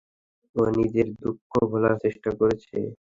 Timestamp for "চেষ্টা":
2.03-2.29